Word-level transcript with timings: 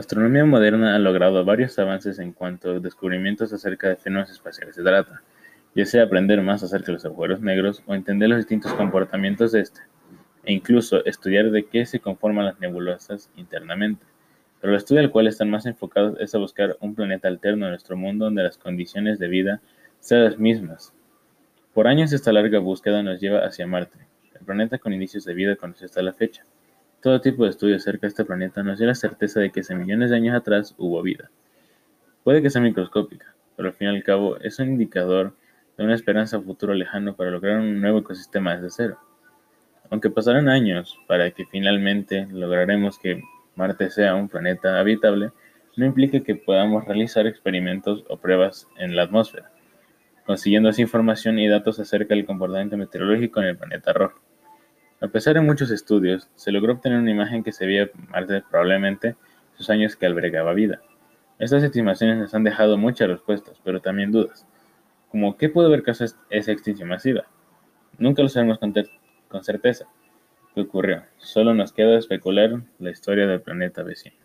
La 0.00 0.02
astronomía 0.02 0.46
moderna 0.46 0.94
ha 0.94 0.98
logrado 0.98 1.44
varios 1.44 1.78
avances 1.78 2.18
en 2.20 2.32
cuanto 2.32 2.70
a 2.70 2.80
descubrimientos 2.80 3.52
acerca 3.52 3.90
de 3.90 3.96
fenómenos 3.96 4.30
espaciales 4.30 4.74
se 4.74 4.82
trata, 4.82 5.20
ya 5.74 5.84
sea 5.84 6.04
aprender 6.04 6.40
más 6.40 6.62
acerca 6.62 6.86
de 6.86 6.92
los 6.94 7.04
agujeros 7.04 7.42
negros 7.42 7.82
o 7.84 7.94
entender 7.94 8.30
los 8.30 8.38
distintos 8.38 8.72
comportamientos 8.72 9.52
de 9.52 9.60
este, 9.60 9.82
e 10.44 10.54
incluso 10.54 11.04
estudiar 11.04 11.50
de 11.50 11.66
qué 11.66 11.84
se 11.84 12.00
conforman 12.00 12.46
las 12.46 12.58
nebulosas 12.60 13.28
internamente. 13.36 14.06
Pero 14.62 14.72
el 14.72 14.78
estudio 14.78 15.02
al 15.02 15.10
cual 15.10 15.26
están 15.26 15.50
más 15.50 15.66
enfocados 15.66 16.18
es 16.18 16.34
a 16.34 16.38
buscar 16.38 16.78
un 16.80 16.94
planeta 16.94 17.28
alterno 17.28 17.66
a 17.66 17.68
nuestro 17.68 17.98
mundo 17.98 18.24
donde 18.24 18.42
las 18.42 18.56
condiciones 18.56 19.18
de 19.18 19.28
vida 19.28 19.60
sean 19.98 20.24
las 20.24 20.38
mismas. 20.38 20.94
Por 21.74 21.88
años 21.88 22.14
esta 22.14 22.32
larga 22.32 22.58
búsqueda 22.58 23.02
nos 23.02 23.20
lleva 23.20 23.40
hacia 23.40 23.66
Marte, 23.66 23.98
el 24.32 24.46
planeta 24.46 24.78
con 24.78 24.94
indicios 24.94 25.26
de 25.26 25.34
vida 25.34 25.56
conocido 25.56 25.88
hasta 25.88 26.00
la 26.00 26.14
fecha. 26.14 26.42
Todo 27.02 27.22
tipo 27.22 27.44
de 27.44 27.50
estudios 27.50 27.80
acerca 27.82 28.02
de 28.02 28.08
este 28.08 28.26
planeta 28.26 28.62
nos 28.62 28.78
dio 28.78 28.86
la 28.86 28.94
certeza 28.94 29.40
de 29.40 29.50
que 29.50 29.60
hace 29.60 29.74
millones 29.74 30.10
de 30.10 30.16
años 30.16 30.36
atrás 30.36 30.74
hubo 30.76 31.00
vida. 31.00 31.30
Puede 32.24 32.42
que 32.42 32.50
sea 32.50 32.60
microscópica, 32.60 33.34
pero 33.56 33.70
al 33.70 33.74
fin 33.74 33.88
y 33.88 33.96
al 33.96 34.02
cabo 34.02 34.36
es 34.36 34.58
un 34.58 34.68
indicador 34.68 35.34
de 35.78 35.84
una 35.84 35.94
esperanza 35.94 36.38
futuro 36.42 36.74
lejano 36.74 37.16
para 37.16 37.30
lograr 37.30 37.58
un 37.58 37.80
nuevo 37.80 38.00
ecosistema 38.00 38.54
desde 38.54 38.68
cero. 38.68 38.98
Aunque 39.88 40.10
pasarán 40.10 40.50
años 40.50 40.98
para 41.08 41.30
que 41.30 41.46
finalmente 41.46 42.26
lograremos 42.30 42.98
que 42.98 43.22
Marte 43.56 43.88
sea 43.88 44.14
un 44.14 44.28
planeta 44.28 44.78
habitable, 44.78 45.30
no 45.76 45.86
implica 45.86 46.20
que 46.20 46.34
podamos 46.34 46.84
realizar 46.84 47.26
experimentos 47.26 48.04
o 48.10 48.18
pruebas 48.18 48.68
en 48.76 48.94
la 48.94 49.04
atmósfera, 49.04 49.50
consiguiendo 50.26 50.68
así 50.68 50.82
información 50.82 51.38
y 51.38 51.48
datos 51.48 51.80
acerca 51.80 52.14
del 52.14 52.26
comportamiento 52.26 52.76
meteorológico 52.76 53.40
en 53.40 53.46
el 53.46 53.56
planeta 53.56 53.94
rojo. 53.94 54.20
A 55.02 55.08
pesar 55.08 55.32
de 55.32 55.40
muchos 55.40 55.70
estudios, 55.70 56.28
se 56.34 56.52
logró 56.52 56.74
obtener 56.74 56.98
una 56.98 57.10
imagen 57.10 57.42
que 57.42 57.52
se 57.52 57.64
veía 57.64 57.88
Marte 58.10 58.42
probablemente 58.50 59.16
sus 59.56 59.70
años 59.70 59.96
que 59.96 60.04
albergaba 60.04 60.52
vida. 60.52 60.82
Estas 61.38 61.62
estimaciones 61.62 62.18
nos 62.18 62.34
han 62.34 62.44
dejado 62.44 62.76
muchas 62.76 63.08
respuestas, 63.08 63.58
pero 63.64 63.80
también 63.80 64.12
dudas, 64.12 64.46
como 65.08 65.38
qué 65.38 65.48
pudo 65.48 65.68
haber 65.68 65.82
causado 65.82 66.12
esa 66.28 66.52
extinción 66.52 66.90
masiva. 66.90 67.24
Nunca 67.96 68.22
lo 68.22 68.28
sabemos 68.28 68.58
con, 68.58 68.74
con 69.28 69.42
certeza 69.42 69.86
qué 70.54 70.60
ocurrió, 70.60 71.04
solo 71.16 71.54
nos 71.54 71.72
queda 71.72 71.98
especular 71.98 72.60
la 72.78 72.90
historia 72.90 73.26
del 73.26 73.40
planeta 73.40 73.82
vecino. 73.82 74.19